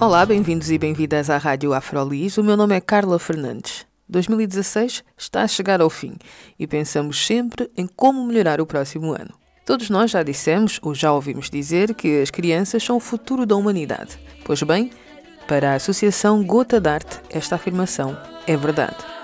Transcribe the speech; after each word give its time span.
Olá, 0.00 0.24
bem-vindos 0.24 0.70
e 0.70 0.78
bem-vindas 0.78 1.28
à 1.28 1.36
Rádio 1.36 1.74
Afrolis. 1.74 2.38
O 2.38 2.42
meu 2.42 2.56
nome 2.56 2.74
é 2.74 2.80
Carla 2.80 3.18
Fernandes. 3.18 3.84
2016 4.08 5.04
está 5.14 5.42
a 5.42 5.46
chegar 5.46 5.82
ao 5.82 5.90
fim 5.90 6.16
e 6.58 6.66
pensamos 6.66 7.26
sempre 7.26 7.70
em 7.76 7.86
como 7.86 8.24
melhorar 8.24 8.62
o 8.62 8.66
próximo 8.66 9.12
ano. 9.12 9.34
Todos 9.66 9.90
nós 9.90 10.10
já 10.10 10.22
dissemos 10.22 10.80
ou 10.80 10.94
já 10.94 11.12
ouvimos 11.12 11.50
dizer 11.50 11.92
que 11.92 12.22
as 12.22 12.30
crianças 12.30 12.82
são 12.82 12.96
o 12.96 13.00
futuro 13.00 13.44
da 13.44 13.54
humanidade. 13.54 14.18
Pois 14.42 14.62
bem, 14.62 14.90
para 15.46 15.72
a 15.72 15.74
Associação 15.74 16.42
Gota 16.42 16.80
d'Arte, 16.80 17.20
esta 17.28 17.56
afirmação 17.56 18.16
é 18.46 18.56
verdade. 18.56 19.19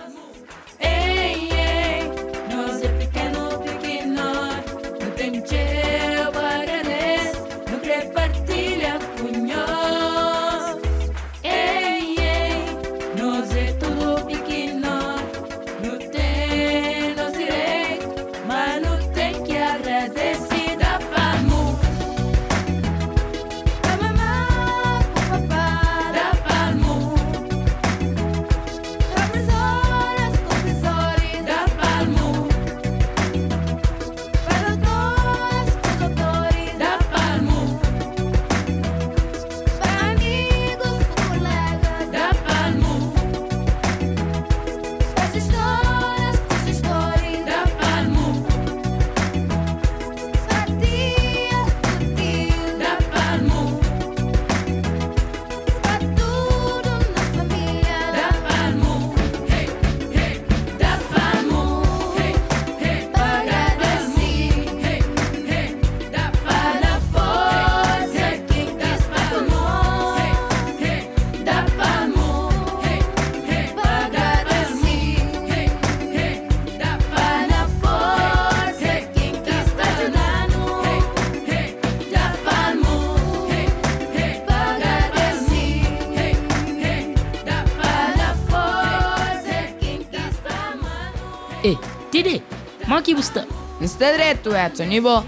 Maki 92.97 93.15
busta. 93.15 93.47
Nsta 93.81 94.12
direto, 94.12 94.57
Edson, 94.57 94.91
e 94.91 95.01
bo? 95.01 95.23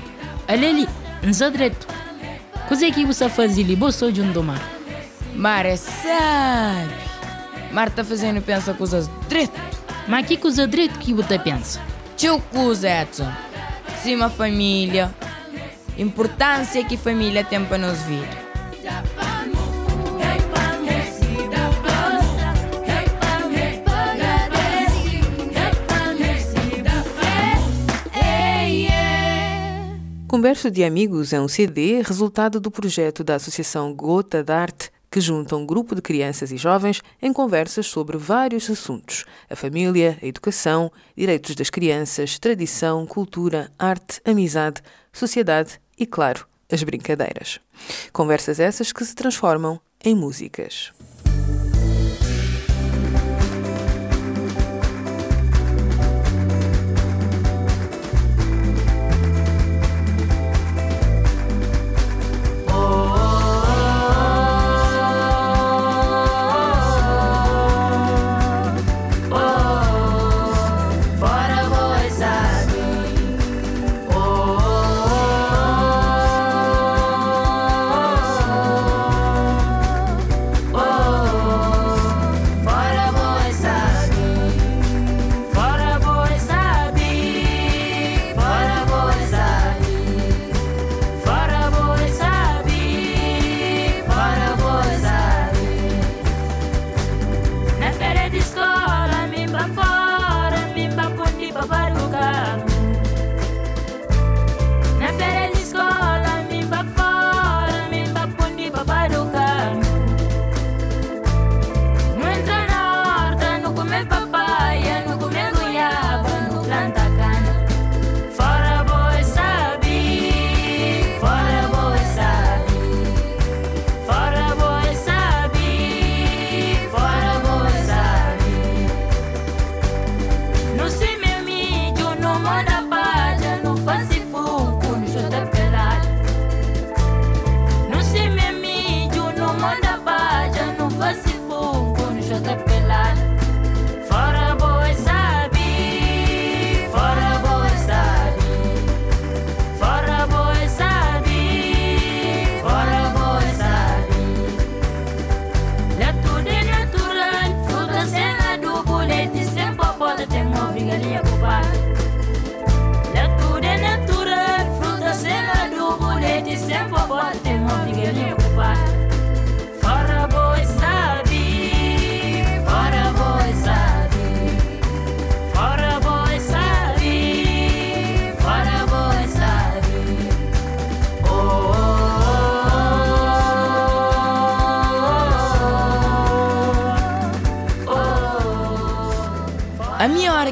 Aleli, 0.47 0.89
nsa 1.23 1.51
direto. 1.51 1.87
Cos'è 2.67 2.91
che 2.91 3.05
você 3.05 3.29
faz 3.29 3.59
ali? 3.59 3.77
Bo 3.77 3.91
sou 3.91 4.11
de 4.11 4.23
um 4.23 4.33
domar. 4.33 4.61
Mare 5.34 5.77
sabe. 5.77 6.95
Mar 7.71 7.91
tá 7.91 8.03
fazendo 8.03 8.41
pensa 8.41 8.73
coisas 8.73 9.11
direto. 9.28 9.61
Mas 10.07 10.27
que 10.27 10.37
coisa 10.39 10.67
direito 10.67 10.99
que 10.99 11.12
você 11.12 11.39
pensa? 11.39 11.81
Tio 12.17 12.41
coisa, 12.41 12.89
Edson. 12.89 13.31
Cima 14.03 14.31
família. 14.31 15.15
Importância 15.99 16.83
que 16.84 16.97
família 16.97 17.45
tem 17.45 17.65
para 17.65 17.78
nos 17.78 18.01
vir. 18.03 18.27
Converso 30.28 30.71
de 30.71 30.84
Amigos 30.84 31.33
é 31.33 31.41
um 31.41 31.49
CD 31.49 32.03
resultado 32.03 32.61
do 32.61 32.71
projeto 32.71 33.25
da 33.25 33.37
Associação 33.37 33.94
Gota 33.94 34.44
d'Arte, 34.44 34.91
que 35.11 35.22
junta 35.22 35.56
um 35.56 35.65
grupo 35.65 35.94
de 35.94 36.03
crianças 36.03 36.53
e 36.53 36.59
jovens 36.59 37.00
em 37.22 37.33
conversas 37.33 37.87
sobre 37.87 38.19
vários 38.19 38.69
assuntos: 38.69 39.25
a 39.49 39.56
família, 39.56 40.19
a 40.22 40.27
educação, 40.27 40.93
direitos 41.16 41.55
das 41.55 41.71
crianças, 41.71 42.39
tradição, 42.39 43.06
cultura, 43.06 43.72
arte, 43.78 44.21
amizade, 44.22 44.83
sociedade 45.15 45.81
e, 45.99 46.05
claro, 46.05 46.47
as 46.71 46.83
brincadeiras. 46.83 47.59
Conversas 48.12 48.60
essas 48.60 48.93
que 48.93 49.06
se 49.06 49.15
transformam 49.15 49.81
em 50.05 50.15
músicas. 50.15 50.93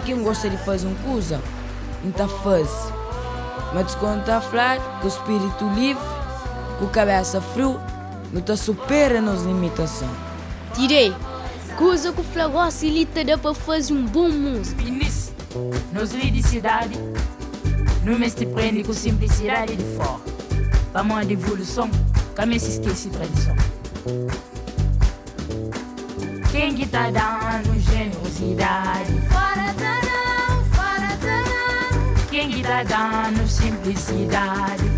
A 0.06 0.08
minha 0.08 0.18
hora 0.18 0.34
que 0.36 0.38
eu 0.38 0.46
gosto 0.46 0.48
de 0.48 0.56
fazer 0.58 0.86
uma 0.86 0.96
coisa, 0.98 1.42
não 2.04 2.10
está 2.10 2.28
faz. 2.28 2.68
Mas 3.74 3.92
quando 3.96 4.20
está 4.20 4.36
a 4.36 4.40
falar, 4.40 5.00
com 5.00 5.06
o 5.06 5.08
espírito 5.08 5.68
livre, 5.74 6.02
com 6.78 6.86
a 6.86 6.90
cabeça 6.90 7.40
frio, 7.40 7.80
não 8.32 8.40
está 8.40 8.56
supera 8.56 9.20
nas 9.20 9.42
limitações. 9.42 10.12
Tirei. 10.74 11.12
Coisa 11.76 12.12
que 12.12 12.20
o 12.20 12.24
flagor 12.24 12.66
facilita 12.66 13.24
dá 13.24 13.36
para 13.36 13.52
fazer 13.52 13.92
um 13.94 14.06
bom 14.06 14.28
música. 14.28 14.80
E 14.82 14.90
nisso, 14.92 15.32
nos 15.92 16.10
de 16.10 16.42
cidade, 16.42 16.96
não 18.04 18.16
me 18.16 18.30
te 18.30 18.46
prende 18.46 18.84
com 18.84 18.92
simplicidade 18.92 19.74
de 19.74 19.84
fora. 19.96 20.20
Vamos 20.92 21.16
uma 21.16 21.24
evolução, 21.24 21.90
que 21.90 22.58
se 22.60 22.78
esquece 22.78 23.08
tradição. 23.08 23.56
Quem 26.52 26.74
que 26.74 26.86
tá 26.86 27.10
dando 27.10 27.78
generosidade? 27.80 29.12
Fora 29.28 29.65
dando 32.84 33.46
simplicidade? 33.46 34.95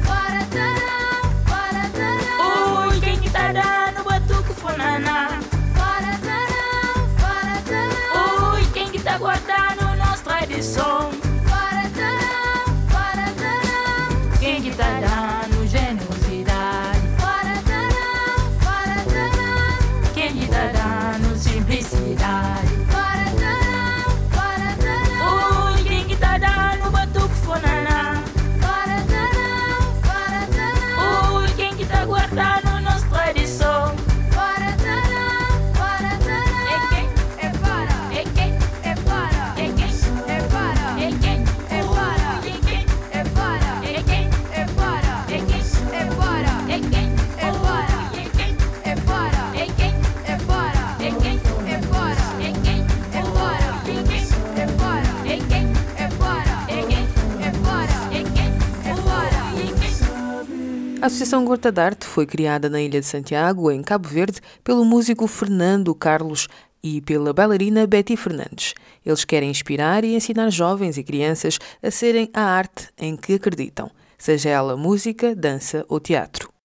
A 61.00 61.06
Associação 61.06 61.44
Gorta 61.44 61.70
d'Arte 61.70 62.04
foi 62.04 62.26
criada 62.26 62.68
na 62.68 62.82
Ilha 62.82 62.98
de 62.98 63.06
Santiago, 63.06 63.70
em 63.70 63.82
Cabo 63.82 64.08
Verde, 64.08 64.40
pelo 64.64 64.84
músico 64.84 65.28
Fernando 65.28 65.94
Carlos 65.94 66.48
e 66.82 67.00
pela 67.00 67.32
bailarina 67.32 67.86
Betty 67.86 68.16
Fernandes. 68.16 68.74
Eles 69.06 69.24
querem 69.24 69.48
inspirar 69.48 70.02
e 70.02 70.16
ensinar 70.16 70.50
jovens 70.50 70.98
e 70.98 71.04
crianças 71.04 71.56
a 71.80 71.90
serem 71.92 72.28
a 72.34 72.42
arte 72.42 72.88
em 72.98 73.16
que 73.16 73.34
acreditam, 73.34 73.88
seja 74.18 74.48
ela 74.48 74.76
música, 74.76 75.36
dança 75.36 75.84
ou 75.88 76.00
teatro. 76.00 76.57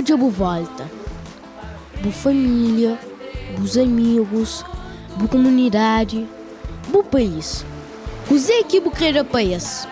Hoje 0.00 0.14
eu 0.14 0.16
volta. 0.30 0.90
Boa 2.00 2.14
família, 2.14 2.98
bons 3.54 3.76
amigos, 3.76 4.64
boa 5.14 5.28
comunidade, 5.28 6.26
bom 6.88 7.04
país. 7.04 7.66
Usei 8.30 8.60
aqui 8.60 8.80
vou 8.80 8.90
querer 8.90 9.24
país. 9.24 9.86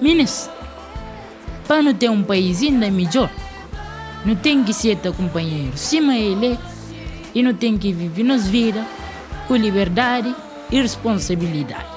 Minas, 0.00 0.50
para 1.68 1.80
não 1.80 1.94
ter 1.94 2.10
um 2.10 2.24
país 2.24 2.60
ainda 2.60 2.90
melhor, 2.90 3.30
não 4.26 4.34
tem 4.34 4.64
que 4.64 4.74
ser 4.74 4.96
teu 4.96 5.14
companheiro, 5.14 5.78
cima 5.78 6.16
ele, 6.16 6.58
e 7.32 7.42
não 7.42 7.54
tem 7.54 7.78
que 7.78 7.92
viver 7.92 8.24
nas 8.24 8.48
vidas 8.48 8.84
com 9.46 9.54
liberdade 9.54 10.34
e 10.70 10.80
responsabilidade. 10.82 11.95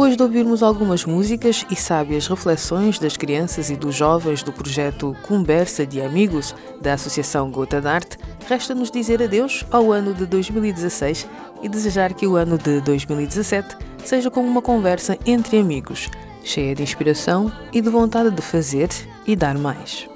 Depois 0.00 0.16
de 0.16 0.22
ouvirmos 0.22 0.62
algumas 0.62 1.04
músicas 1.04 1.66
e 1.70 1.76
sábias 1.76 2.26
reflexões 2.26 2.98
das 2.98 3.18
crianças 3.18 3.68
e 3.68 3.76
dos 3.76 3.94
jovens 3.94 4.42
do 4.42 4.50
projeto 4.50 5.14
Conversa 5.28 5.84
de 5.84 6.00
Amigos 6.00 6.54
da 6.80 6.94
Associação 6.94 7.50
Gota 7.50 7.82
d'Arte, 7.82 8.16
resta-nos 8.48 8.90
dizer 8.90 9.22
adeus 9.22 9.62
ao 9.70 9.92
ano 9.92 10.14
de 10.14 10.24
2016 10.24 11.28
e 11.62 11.68
desejar 11.68 12.14
que 12.14 12.26
o 12.26 12.36
ano 12.36 12.56
de 12.56 12.80
2017 12.80 13.76
seja 14.02 14.30
como 14.30 14.48
uma 14.48 14.62
conversa 14.62 15.18
entre 15.26 15.58
amigos, 15.58 16.08
cheia 16.42 16.74
de 16.74 16.82
inspiração 16.82 17.52
e 17.70 17.82
de 17.82 17.90
vontade 17.90 18.30
de 18.30 18.40
fazer 18.40 18.88
e 19.26 19.36
dar 19.36 19.58
mais. 19.58 20.08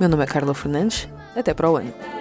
Meu 0.00 0.08
nome 0.08 0.24
é 0.24 0.26
Carla 0.26 0.54
Fernandes 0.54 1.08
Até 1.36 1.54
para 1.54 1.70
o 1.70 1.76
ano. 1.76 2.19